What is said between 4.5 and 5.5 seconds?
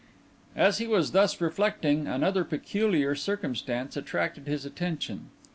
attention.